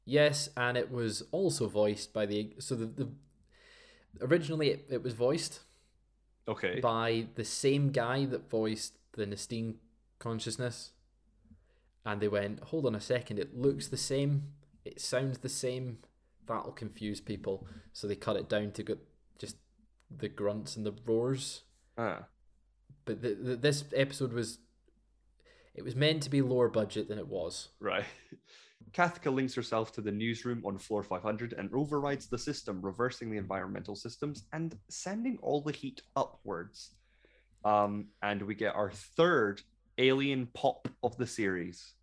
[0.05, 3.09] Yes, and it was also voiced by the so the, the
[4.21, 5.61] originally it, it was voiced
[6.49, 6.79] Okay.
[6.81, 9.75] by the same guy that voiced the Nestene
[10.21, 10.92] consciousness.
[12.07, 14.45] And they went, hold on a second, it looks the same,
[14.85, 15.99] it sounds the same,
[16.47, 17.66] that'll confuse people.
[17.92, 18.97] So they cut it down to go,
[19.40, 19.57] just
[20.16, 21.62] the grunts and the roars.
[21.99, 22.27] Ah,
[23.05, 24.59] But the, the, this episode was,
[25.75, 27.71] it was meant to be lower budget than it was.
[27.81, 28.05] right.
[28.92, 33.37] Cathica links herself to the newsroom on floor 500 and overrides the system, reversing the
[33.37, 36.92] environmental systems and sending all the heat upwards.
[37.64, 39.61] Um, and we get our third
[39.99, 41.95] alien pop of the series.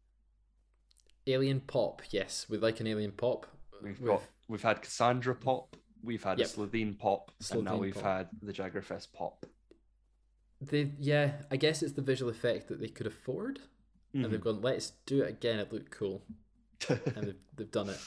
[1.27, 3.45] Alien pop, yes, we like an alien pop.
[3.81, 6.47] We've With- got we've had Cassandra pop, we've had Yep.
[6.47, 8.03] a Slitheen pop, and now we've pop.
[8.03, 9.45] had the Jagrafess pop.
[10.62, 13.59] They, yeah, I guess it's the visual effect that they could afford,
[14.13, 15.59] and they've gone, let's do it again.
[15.59, 16.23] It looked cool.
[16.89, 17.99] And they've, they've done it.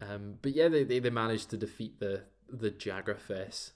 [0.00, 3.72] Um, but yeah, they, they, they managed to defeat the the Jagrafess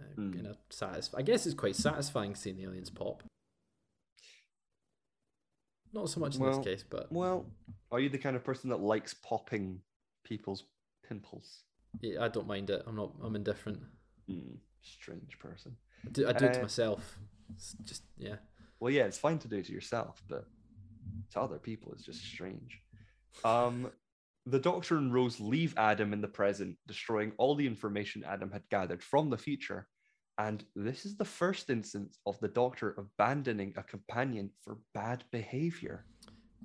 [0.00, 0.38] uh, Mm.
[0.40, 3.22] in a satisf- I guess it's quite satisfying seeing the aliens pop.
[5.96, 7.46] Not so much in Well, this case, but Well,
[7.90, 9.80] are you the kind of person that likes popping
[10.24, 10.64] people's
[11.02, 11.62] pimples?
[12.02, 12.82] yeah, I don't mind it.
[12.86, 13.12] I'm not.
[13.22, 13.80] I'm indifferent.
[14.28, 15.74] Hmm, strange person.
[16.06, 17.18] I do, I do it to Uh, myself.
[17.54, 18.36] It's just yeah.
[18.78, 20.46] Well, yeah, it's fine to do to yourself, but
[21.30, 22.82] to other people, it's just strange.
[23.42, 23.90] Um,
[24.44, 28.68] the Doctor and Rose leave Adam in the present, destroying all the information Adam had
[28.68, 29.88] gathered from the future.
[30.38, 36.04] And this is the first instance of the Doctor abandoning a companion for bad behavior.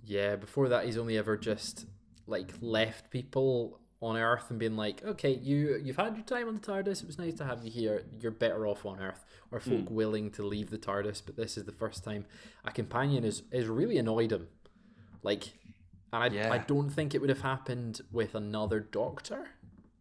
[0.03, 1.85] Yeah, before that, he's only ever just
[2.27, 6.55] like left people on Earth and been like, "Okay, you you've had your time on
[6.55, 7.01] the TARDIS.
[7.01, 8.03] It was nice to have you here.
[8.19, 9.69] You're better off on Earth." Or hmm.
[9.69, 12.25] folk willing to leave the TARDIS, but this is the first time
[12.65, 14.47] a companion is is really annoyed him.
[15.23, 15.53] Like,
[16.11, 19.47] and I I don't think it would have happened with another Doctor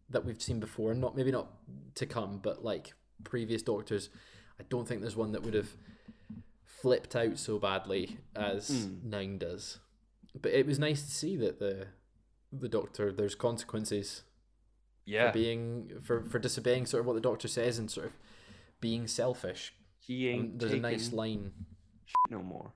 [0.09, 0.93] that we've seen before.
[0.93, 1.47] Not maybe not
[1.95, 4.09] to come, but like previous Doctors.
[4.59, 5.75] I don't think there's one that would have
[6.65, 9.03] flipped out so badly as Mm.
[9.03, 9.79] Nine does.
[10.39, 11.87] But it was nice to see that the
[12.51, 14.23] the Doctor there's consequences
[15.05, 18.13] Yeah, for being for for disobeying sort of what the Doctor says and sort of
[18.79, 19.73] being selfish.
[19.99, 21.53] he ain't And there's a nice line.
[22.29, 22.71] no more.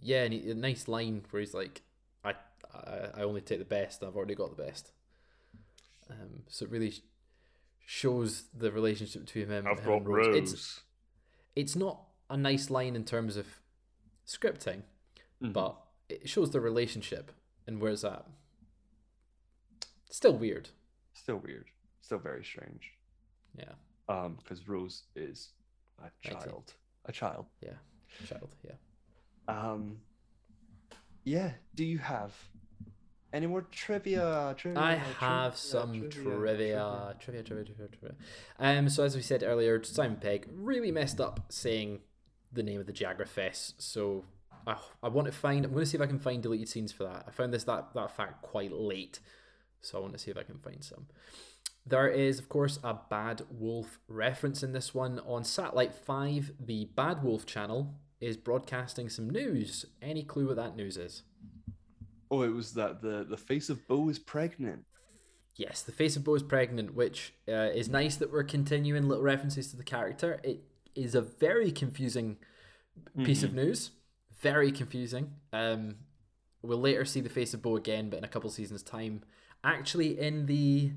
[0.00, 1.82] Yeah, and he, a nice line where he's like,
[2.24, 2.34] "I
[2.74, 4.02] I, I only take the best.
[4.02, 4.92] I've already got the best."
[6.10, 6.94] Um, so it really
[7.86, 10.36] shows the relationship between him, him and Rose.
[10.52, 10.80] It's
[11.54, 13.60] it's not a nice line in terms of
[14.26, 14.82] scripting,
[15.40, 15.52] Mhm.
[15.52, 17.32] but it shows the relationship
[17.66, 18.26] and where that.
[20.10, 20.68] Still weird.
[21.14, 21.70] still weird,
[22.02, 22.92] still very strange.
[23.56, 23.72] Yeah.
[24.08, 25.52] Um, because Rose is
[25.98, 26.40] a 19.
[26.40, 26.74] child,
[27.06, 27.46] a child.
[27.60, 27.78] Yeah.
[28.26, 28.54] Child.
[28.62, 28.76] Yeah.
[29.48, 30.00] Um,
[31.24, 31.54] yeah.
[31.74, 32.32] Do you have
[33.36, 34.54] Any more trivia?
[34.56, 37.14] trivia I trivia, have some trivia.
[37.20, 38.14] Trivia, trivia, trivia, trivia.
[38.58, 42.00] Um, so as we said earlier, Simon Pegg really messed up saying
[42.50, 43.74] the name of the Jagrafess.
[43.76, 44.24] So
[44.66, 45.66] I, I want to find.
[45.66, 47.26] I'm going to see if I can find deleted scenes for that.
[47.28, 49.20] I found this that that fact quite late,
[49.82, 51.04] so I want to see if I can find some.
[51.84, 56.52] There is, of course, a Bad Wolf reference in this one on Satellite Five.
[56.58, 59.84] The Bad Wolf channel is broadcasting some news.
[60.00, 61.22] Any clue what that news is?
[62.30, 64.84] Oh, it was that the the face of Boe is pregnant.
[65.54, 69.24] Yes, the face of Boe is pregnant, which uh, is nice that we're continuing little
[69.24, 70.38] references to the character.
[70.42, 72.36] It is a very confusing
[73.24, 73.90] piece of news.
[74.40, 75.32] Very confusing.
[75.54, 75.96] Um,
[76.60, 79.22] we'll later see the face of Boe again, but in a couple seasons' time.
[79.64, 80.92] Actually, in the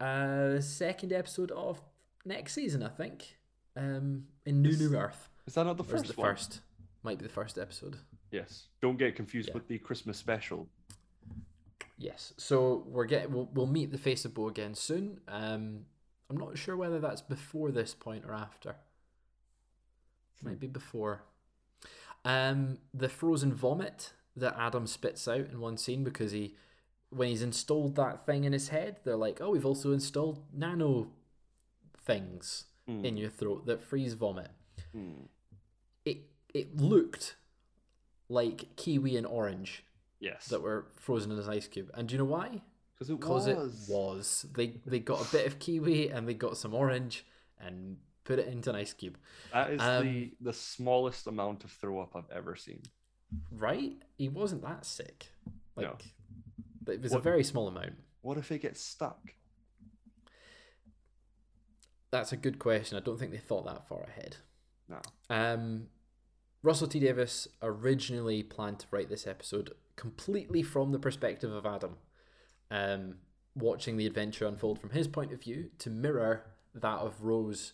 [0.00, 1.80] uh, second episode of
[2.24, 3.36] next season, I think.
[3.76, 5.28] Um, in New New Earth.
[5.46, 6.30] Is that not the is first the one?
[6.30, 6.60] first?
[7.02, 7.98] Might be the first episode.
[8.30, 8.68] Yes.
[8.80, 9.54] Don't get confused Yeah.
[9.54, 10.68] with the Christmas special.
[11.98, 12.34] Yes.
[12.36, 15.20] So we're getting we'll, we'll meet the face of Boe again soon.
[15.28, 15.86] Um,
[16.28, 18.76] I'm not sure whether that's before this point or after.
[20.42, 21.22] Might be before.
[22.24, 26.56] Um, the frozen vomit that Adam spits out in one scene because he,
[27.10, 31.10] when he's installed that thing in his head, they're like, "Oh, we've also installed nano
[31.98, 33.04] things Hmm.
[33.04, 34.50] in your throat that freeze vomit."
[34.92, 35.22] Hmm.
[36.04, 36.18] It
[36.52, 37.36] it looked
[38.28, 39.84] like kiwi and orange
[40.20, 40.48] Yes.
[40.48, 42.62] that were frozen in an ice cube, and do you know why?
[42.94, 43.88] Because it Because was.
[43.88, 44.46] it was.
[44.54, 47.24] They they got a bit of kiwi and they got some orange
[47.58, 49.18] and put it into an ice cube.
[49.52, 52.82] That is Um, the the smallest amount of throw up I've ever seen.
[53.50, 54.00] Right?
[54.16, 55.30] He wasn't that sick.
[55.76, 55.86] Like
[56.86, 56.92] No.
[56.94, 57.96] it was a very small amount.
[58.22, 59.34] What if it gets stuck?
[62.10, 62.96] That's a good question.
[62.96, 64.36] I don't think they thought that far ahead.
[64.88, 65.00] No.
[65.28, 65.88] Um,
[66.62, 71.96] Russell T Davies originally planned to write this episode completely from the perspective of Adam,
[72.70, 73.16] um,
[73.54, 77.72] watching the adventure unfold from his point of view to mirror that of Rose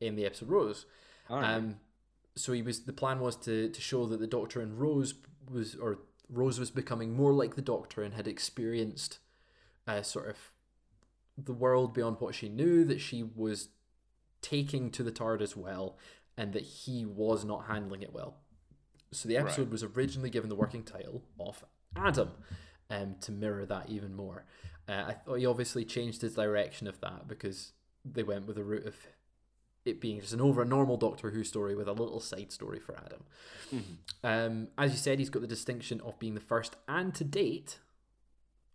[0.00, 0.86] in the episode Rose.
[1.30, 1.50] Alright.
[1.50, 1.76] Um,
[2.36, 5.14] so he was the plan was to to show that the Doctor and Rose
[5.50, 9.18] was or Rose was becoming more like the Doctor and had experienced
[9.86, 10.36] uh, sort of
[11.36, 12.84] the world beyond what she knew.
[12.84, 13.68] That she was
[14.40, 15.96] taking to the TARDIS well,
[16.36, 18.36] and that he was not handling it well.
[19.10, 21.64] So the episode was originally given the working title of
[21.94, 22.30] Adam,
[22.88, 24.46] um, to mirror that even more.
[24.88, 27.72] Uh, I thought he obviously changed his direction of that because
[28.04, 28.96] they went with the route of
[29.84, 32.78] it being just an over a normal Doctor Who story with a little side story
[32.78, 33.24] for Adam.
[33.70, 33.96] Mhm.
[34.22, 37.80] Um, as you said, he's got the distinction of being the first and to date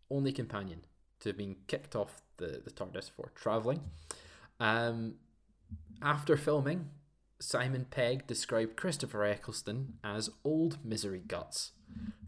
[0.10, 0.82] only companion
[1.20, 3.82] to have been kicked off the, the TARDIS for travelling.
[4.60, 5.16] Um,
[6.02, 6.90] after filming,
[7.40, 11.72] Simon Pegg described Christopher Eccleston as old misery guts,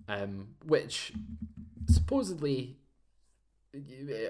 [0.08, 1.14] um, which
[1.88, 2.78] supposedly,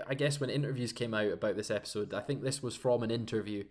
[0.07, 3.11] I guess when interviews came out about this episode, I think this was from an
[3.11, 3.65] interview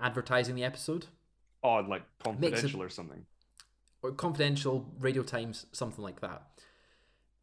[0.00, 1.06] advertising the episode
[1.62, 3.26] Oh, like confidential or something.
[4.02, 6.42] or confidential radio times something like that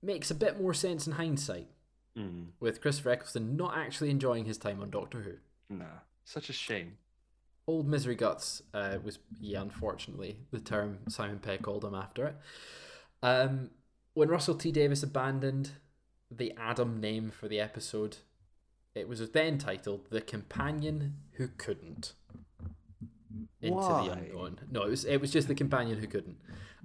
[0.01, 1.67] makes a bit more sense in hindsight
[2.15, 2.51] Mm.
[2.61, 5.33] with christopher eccleston not actually enjoying his time on doctor who
[5.75, 5.99] Nah.
[6.23, 6.97] Such a shame.
[7.67, 12.35] Old misery guts uh, was yeah unfortunately the term simon pegg called him after it
[13.23, 13.71] um,
[14.13, 15.71] when russell t davies abandoned
[16.29, 18.17] the adam name for the episode
[18.93, 22.13] it was then titled the companion who couldn't
[23.61, 24.05] into Why?
[24.05, 26.37] the unknown no it was it was just the companion who couldn't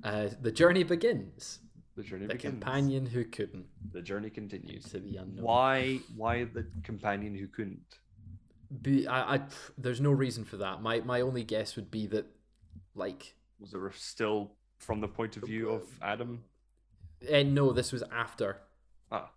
[0.03, 1.59] uh, the journey begins
[1.97, 2.43] The journey begins.
[2.43, 2.62] the begins.
[2.64, 4.85] companion who couldn't The journey continues.
[4.87, 5.45] into the unknown.
[5.45, 5.99] Why?
[6.16, 7.99] Why the companion who couldn't?
[8.83, 9.41] Be, I, I,
[9.77, 10.81] there's no reason for that.
[10.81, 12.27] My my only guess would be that,
[12.95, 16.45] like, Was it still from the point of view of Adam?
[17.31, 18.59] And no, this was after
[19.11, 19.31] Ah,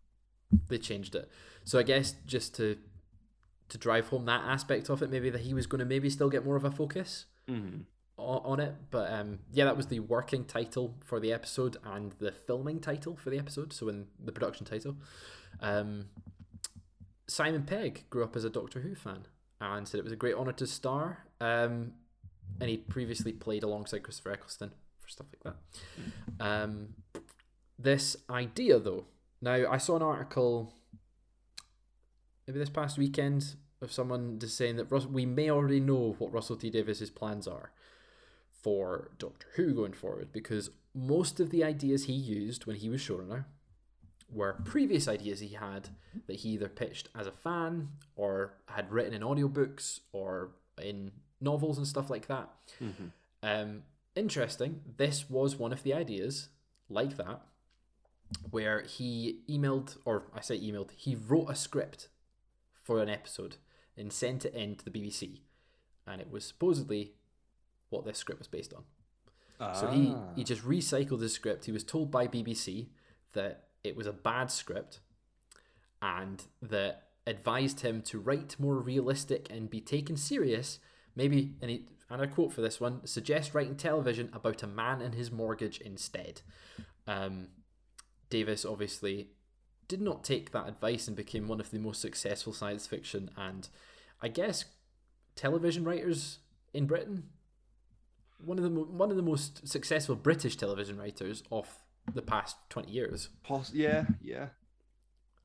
[0.67, 1.29] they changed it.
[1.63, 2.77] So I guess just to
[3.69, 6.29] to drive home that aspect of it, maybe that he was going to maybe still
[6.29, 7.85] get more of a focus mhm.
[8.17, 8.75] on, on it.
[8.91, 13.15] But um, yeah, that was the working title for the episode and the filming title
[13.15, 13.73] for the episode.
[13.73, 14.97] So in the production title,
[15.59, 16.05] um,
[17.33, 19.25] Simon Pegg grew up as a Doctor Who fan
[19.59, 21.25] and said it was a great honor to star.
[21.41, 21.93] Um,
[22.61, 26.45] and he previously played alongside Christopher Eccleston for stuff like that.
[26.45, 26.89] Um,
[27.79, 29.05] this idea, though,
[29.41, 30.75] now I saw an article
[32.45, 36.31] maybe this past weekend of someone just saying that Rus- we may already know what
[36.31, 37.71] Russell T Davies's plans are
[38.61, 43.01] for Doctor Who going forward because most of the ideas he used when he was
[43.01, 43.45] showrunner
[44.33, 45.89] were previous ideas he had
[46.27, 51.77] that he either pitched as a fan or had written in audiobooks or in novels
[51.77, 52.49] and stuff like that.
[52.81, 53.11] Mhm.
[53.41, 53.83] Um,
[54.15, 54.81] interesting.
[54.97, 56.49] This was one of the ideas
[56.89, 57.41] like that
[58.49, 62.09] where he emailed, or I say emailed, he wrote a script
[62.73, 63.57] for an episode
[63.95, 65.41] and sent it in to the BBC,
[66.07, 67.13] and it was supposedly
[67.89, 68.83] what this script was based on.
[69.75, 70.33] So he, Ah.
[70.35, 71.65] he just recycled his script.
[71.65, 72.89] He was told by BBC
[73.33, 74.99] that it was a bad script
[76.01, 80.79] and that advised him to write more realistic and be taken serious.
[81.15, 85.01] Maybe, and, he, and I quote for this one suggest writing television about a man
[85.01, 86.41] and his mortgage instead.
[87.07, 87.49] Um,
[88.29, 89.29] Davies obviously
[89.87, 93.69] did not take that advice and became one of the most successful science fiction and
[94.21, 94.65] I guess
[95.35, 96.39] television writers
[96.73, 97.25] in Britain
[98.43, 101.77] one of the one of the most successful British television writers of
[102.13, 103.29] the past twenty years.
[103.43, 104.49] Poss- yeah, yeah.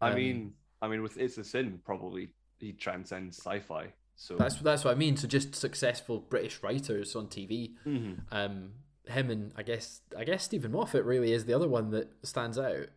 [0.01, 3.93] I Um, mean, I mean, with It's a Sin, probably he transcends sci-fi.
[4.17, 5.17] So That's that's what I mean.
[5.17, 7.77] So just successful British writers on TV.
[7.87, 8.19] Mhm.
[8.33, 8.73] Um,
[9.07, 12.59] him and I guess I guess Steven Moffat really is the other one that stands
[12.59, 12.89] out.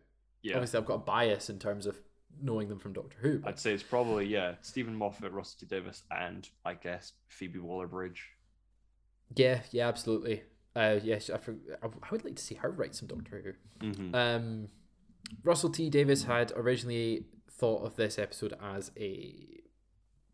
[0.42, 2.00] yeah, Obviously, I've got a bias in terms of
[2.40, 3.38] knowing them from Doctor Who.
[3.38, 7.60] But I'd say it's probably yeah, Steven Moffat, Russell T Davies, and I guess Phoebe
[7.60, 8.28] Waller-Bridge.
[9.36, 10.42] yeah, yeah, absolutely.
[10.74, 11.36] Uh, yes, I,
[11.82, 13.86] I would like to see her write some Doctor Who.
[13.86, 14.14] Mm-hmm.
[14.14, 14.68] Um,
[15.44, 19.60] Russell T Davies had originally thought of this episode as a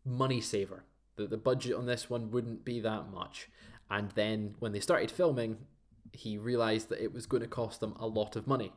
[0.05, 0.85] money saver.
[1.17, 3.49] That the budget on this one wouldn't be that much,
[3.91, 5.57] and then when they started filming,
[6.13, 8.71] he realized that it was going to cost them a lot of money.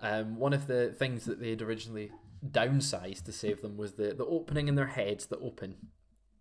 [0.00, 2.12] Um, one of the things that they had originally
[2.48, 5.76] downsized to save them was the the opening in their heads that open.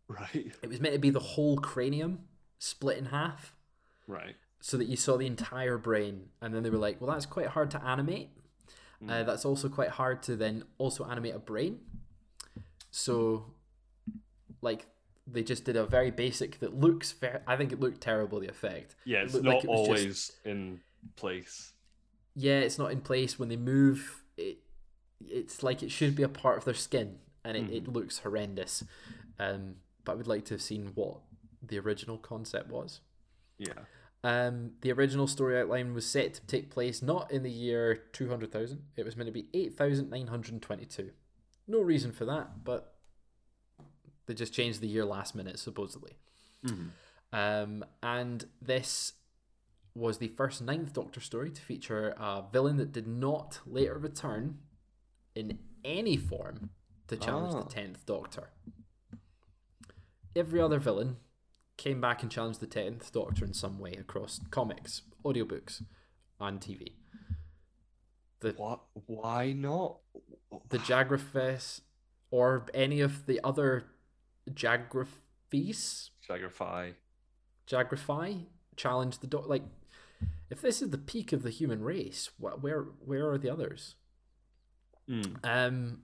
[0.08, 2.20] Right, It was meant to be the whole cranium
[2.60, 3.56] split in half
[4.10, 4.36] right.
[4.62, 7.48] So that you saw the entire brain and then they were like well that's quite
[7.48, 8.30] hard to animate.
[9.08, 11.80] Uh, that's also quite hard to then also animate a brain.
[12.92, 13.46] So
[14.62, 14.88] like
[15.26, 18.48] they just did a very basic that looks fair i think it looked terrible the
[18.50, 18.96] effect.
[19.06, 20.80] Yeah, it's looked not like it was just- always in
[21.16, 21.72] place.
[22.36, 23.40] yeah it's not in place.
[23.40, 24.58] When they move it
[25.28, 28.84] it's like it should be a part of their skin and it, it looks horrendous.
[29.40, 31.18] Um but i would like to have seen what
[31.62, 33.00] the original concept was.
[33.58, 33.74] Yeah,
[34.24, 38.82] Um, the original story outline was set to take place not in the year 200,000,
[38.98, 41.12] it was meant to be 8,922.
[41.68, 42.96] No reason for that, but
[44.26, 46.18] they just changed the year last minute, supposedly.
[46.66, 46.90] Mhm.
[47.32, 49.14] Um, and this
[49.96, 54.60] was the first Ninth Doctor story to feature a villain that did not later return
[55.36, 56.72] in any form
[57.08, 57.64] to challenge Ah.
[57.64, 58.50] the Tenth Doctor.
[60.36, 61.18] Every other villain
[61.80, 65.82] came back and challenged the Tenth Doctor in some way across comics, audiobooks,
[66.40, 66.94] and TV.
[68.42, 68.82] The what?
[69.08, 69.98] Why not?
[70.70, 71.82] the Jagrafess
[72.32, 73.86] or any of the other
[74.52, 76.94] Jagrafess Jagrify.
[77.68, 79.48] Jagrify challenge the dog.
[79.48, 79.64] Like,
[80.50, 83.96] if this is the peak of the human race, what, where where are the others?
[85.10, 85.38] Mm.
[85.44, 86.02] Um,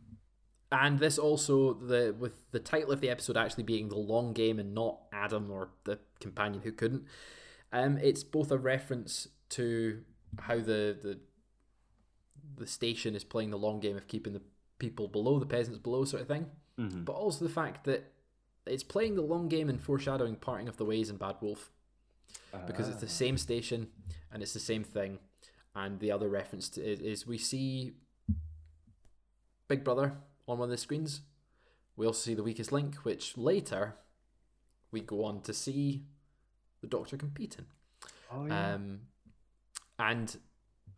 [0.75, 4.59] and this also the with the title of the episode actually being the long game
[4.59, 7.05] and not Adam or the companion who couldn't.
[7.71, 10.01] Um, it's both a reference to
[10.39, 11.19] how the the
[12.57, 14.41] the station is playing the long game of keeping the
[14.79, 18.11] people below, the peasants below, sort of thing hmm but also the fact that
[18.65, 21.71] it's playing the long game and foreshadowing parting of the ways in Bad Wolf
[22.67, 23.87] because it's the same station
[24.31, 25.19] and it's the same thing.
[25.75, 27.93] And the other reference to is, is we see
[29.67, 31.21] Big Brother on one of the screens.
[31.95, 33.95] We also see the weakest link, which later
[34.91, 36.03] we go on to see
[36.81, 37.65] the Doctor competing.
[38.31, 38.73] Oh, yeah.
[38.73, 39.01] Um,
[39.97, 40.37] and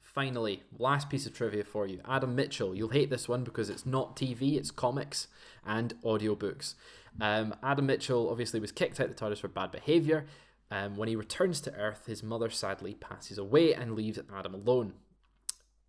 [0.01, 2.73] finally, last piece of trivia for you Adam Mitchell.
[2.73, 5.27] You'll hate this one because it's not TV, it's comics
[5.65, 6.73] and audiobooks.
[7.19, 10.25] Um, Adam Mitchell obviously was kicked out of the TARDIS for bad behaviour.
[10.69, 14.93] Um, when he returns to Earth, his mother sadly passes away and leaves Adam alone.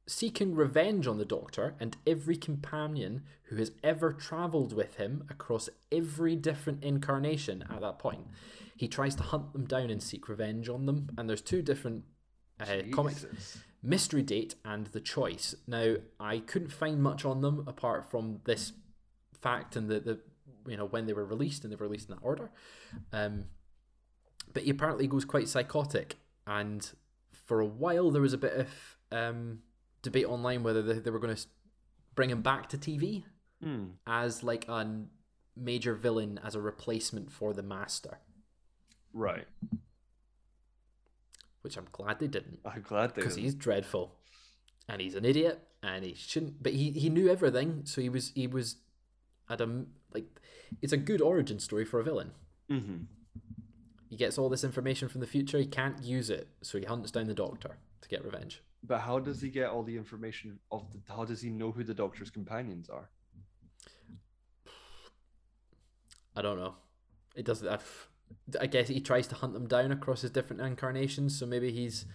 [0.09, 5.68] Seeking revenge on the Doctor and every companion who has ever travelled with him across
[5.92, 8.27] every different incarnation at that point,
[8.75, 11.11] he tries to hunt them down and seek revenge on them.
[11.18, 12.05] And there's two different
[12.59, 13.27] uh, comics
[13.83, 15.55] Mystery Date and The Choice.
[15.66, 18.73] Now, I couldn't find much on them apart from this
[19.38, 20.19] fact and the, the
[20.67, 22.50] you know when they were released and they were released in that order.
[23.13, 23.44] Um,
[24.54, 26.90] but he apparently goes quite psychotic, and
[27.46, 29.59] for a while there was a bit of um,
[30.03, 31.46] debate online whether they, they were going to
[32.15, 33.25] bring him back to TV
[33.65, 33.94] Mm.
[34.07, 35.05] as like a
[35.57, 38.19] major villain as a replacement for the Master,
[39.13, 39.46] Right.
[41.63, 42.61] which I'm glad they didn't.
[42.65, 43.23] I'm glad they.
[43.23, 44.15] because he's dreadful
[44.88, 48.31] and he's an idiot and he shouldn't but he, he knew everything so he was
[48.35, 48.77] he was
[49.51, 49.85] at a
[50.15, 50.27] like
[50.83, 52.31] it's a good origin story for a villain
[52.71, 53.07] Mhm.
[54.09, 57.11] he gets all this information from the future he can't use it so he hunts
[57.11, 60.90] down the doctor to get revenge But how does he get all the information of
[60.92, 61.00] the?
[61.12, 63.10] How does he know who the Doctor's companions are?
[66.37, 66.74] I don't know.
[67.35, 67.68] It doesn't.
[67.68, 68.08] I've,
[68.60, 71.38] I guess he tries to hunt them down across his different incarnations.
[71.38, 72.06] So maybe he's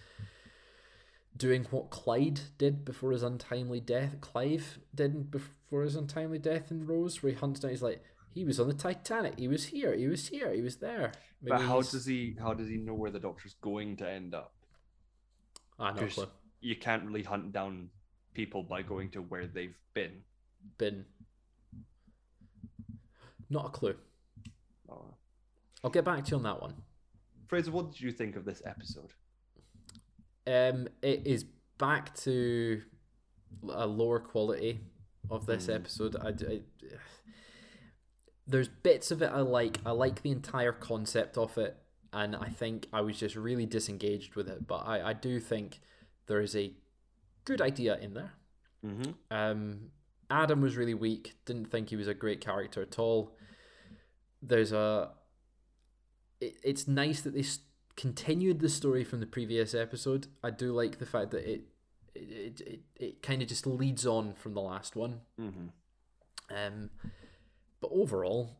[1.36, 4.20] doing what Clyde did before his untimely death.
[4.20, 7.72] Clive did before his untimely death in Rose, where he hunts down.
[7.72, 8.02] He's like,
[8.32, 9.38] he was on the Titanic.
[9.38, 9.94] He was here.
[9.94, 10.52] He was here.
[10.52, 11.12] He was there.
[11.42, 12.36] Maybe but how he's- does he?
[12.40, 14.54] How does he know where the Doctor's going to end up?
[15.78, 16.28] I no clue.
[16.64, 17.90] You can't really hunt down
[18.32, 20.22] people by going to where they've been.
[20.78, 21.04] Been
[23.50, 23.94] not a clue.
[24.88, 25.14] Oh.
[25.82, 26.74] I'll get back to you on that one.
[27.48, 29.12] Fraser, what did you think of this episode?
[30.46, 31.44] Um, it is
[31.78, 32.80] back to
[33.70, 34.80] a lower quality
[35.30, 35.74] of this Mm.
[35.74, 36.16] episode.
[36.16, 36.62] I, I-
[38.46, 39.78] there's bits of it I like.
[39.84, 41.76] I like the entire concept of it,
[42.12, 44.66] and I think I was just really disengaged with it.
[44.66, 45.80] But I, I do think
[46.26, 46.72] there is a
[47.44, 48.32] good idea in there.
[48.84, 49.10] Mm-hmm.
[49.30, 49.90] Um,
[50.30, 51.34] Adam was really weak.
[51.44, 53.36] Didn't think he was a great character at all.
[54.42, 55.10] There's a.
[56.40, 57.60] It, it's nice that they s-
[57.96, 60.26] continued the story from the previous episode.
[60.42, 61.62] I do like the fact that it
[62.14, 65.20] it it, it kind of just leads on from the last one.
[65.40, 65.66] Mm-hmm.
[66.54, 66.90] Um,
[67.80, 68.58] but overall,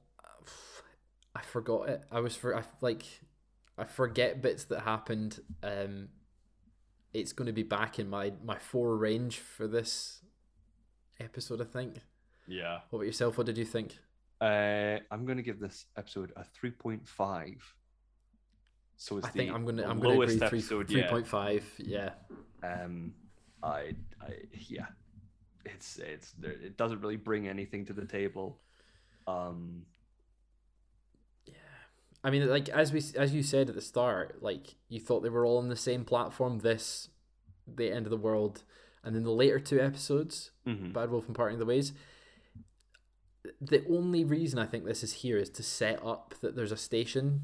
[1.34, 2.02] I forgot it.
[2.10, 3.04] I was for I like
[3.76, 5.40] I forget bits that happened.
[5.62, 6.08] Um,
[7.14, 10.20] it's going to be back in my my four range for this
[11.20, 11.60] episode.
[11.60, 11.96] I think.
[12.46, 12.80] Yeah.
[12.90, 13.38] What about yourself?
[13.38, 13.96] What did you think?
[14.40, 17.56] Uh, I'm going to give this episode a 3.5.
[18.96, 21.10] So it's I think the- I'm gonna I'm gonna agree lowest three episode three yet.
[21.10, 21.64] point five.
[21.78, 22.10] Yeah.
[22.62, 23.14] Um,
[23.62, 24.34] I, I,
[24.68, 24.86] yeah,
[25.64, 26.52] it's it's there.
[26.52, 28.60] It doesn't really bring anything to the table.
[29.26, 29.82] Um,
[32.24, 35.28] I mean, like as we as you said at the start, like you thought they
[35.28, 36.60] were all on the same platform.
[36.60, 37.10] This,
[37.66, 38.64] the end of the world,
[39.04, 40.92] and then the later two episodes, mhm.
[40.92, 41.92] Bad Wolf and Parting of the Ways.
[43.60, 46.78] The only reason I think this is here is to set up that there's a
[46.78, 47.42] station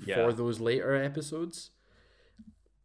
[0.00, 0.14] Yeah.
[0.14, 1.72] for those later episodes.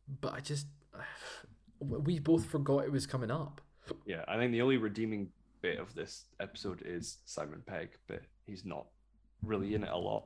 [0.07, 0.65] But I just,
[1.79, 3.61] we both forgot it was coming up.
[4.07, 5.29] yeah, I think the only redeeming
[5.61, 8.87] bit of this episode is Simon Pegg, but he's not
[9.43, 10.25] really in it a lot.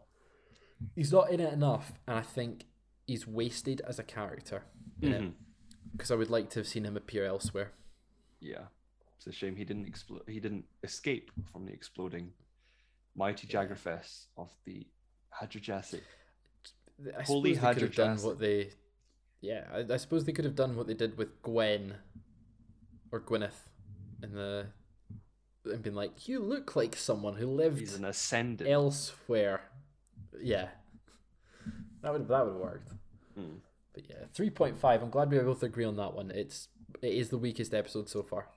[0.95, 2.65] He's not in it enough, and I think
[3.05, 4.63] he's wasted as a character
[4.99, 6.13] because mm-hmm.
[6.13, 7.71] I would like to have seen him appear elsewhere.
[8.39, 8.65] Yeah,
[9.17, 10.23] it's a shame he didn't explode.
[10.27, 12.31] He didn't escape from the exploding
[13.15, 13.65] mighty Yeah.
[13.65, 14.87] Jagrafess of the
[15.41, 16.01] Hadrojassic.
[17.17, 18.71] I Holy suppose they could have done what they,
[19.41, 21.95] yeah, I, I suppose they could have done what they did with Gwen,
[23.11, 23.69] or Gwyneth,
[24.21, 24.67] in the,
[25.65, 28.69] and been like, you look like someone who lived He's an ascendant.
[28.69, 29.61] elsewhere.
[30.41, 30.67] Yeah,
[32.01, 32.89] that would that would have worked.
[33.37, 33.57] Mm.
[33.93, 35.01] But yeah, three point five.
[35.01, 36.31] I'm glad we both agree on that one.
[36.31, 36.67] It's
[37.01, 38.47] it is the weakest episode so far.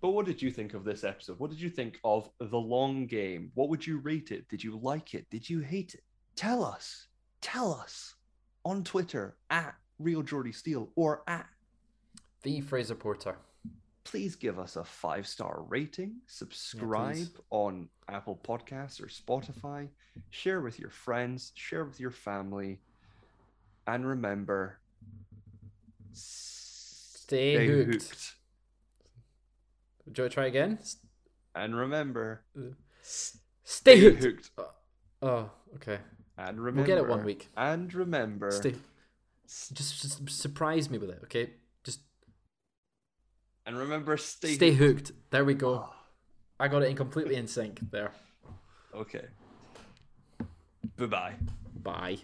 [0.00, 1.40] But what did you think of this episode?
[1.40, 3.50] What did you think of the long game?
[3.54, 4.48] What would you rate it?
[4.48, 5.28] Did you like it?
[5.28, 6.04] Did you hate it?
[6.36, 7.08] Tell us.
[7.40, 8.14] Tell us
[8.64, 11.46] on Twitter at Real Jordi Steel or at.
[12.42, 13.38] The Fraser Porter.
[14.10, 16.16] Please give us a five star rating.
[16.26, 17.30] Subscribe please.
[17.50, 19.88] on Apple Podcasts or Spotify.
[20.30, 21.52] Share with your friends.
[21.54, 22.80] Share with your family.
[23.86, 24.78] And remember,
[26.12, 27.92] Stay, hooked.
[27.92, 28.34] hooked.
[30.10, 30.78] Do you want to try again?
[31.54, 32.70] And remember, Uh,
[33.02, 34.22] stay Stay hooked.
[34.22, 34.50] hooked.
[35.20, 35.98] Oh, okay.
[36.38, 37.48] And remember, We'll get it one week.
[37.56, 38.74] And remember, Stay.
[39.46, 41.50] Just, just surprise me with it, okay?
[43.68, 44.54] And remember, stay.
[44.54, 45.12] stay hooked.
[45.28, 45.84] There we go.
[45.86, 45.94] Oh,
[46.58, 48.12] I got it in completely in sync there.
[48.94, 49.26] okay.
[50.96, 51.34] Bye bye.
[51.82, 52.18] Bye.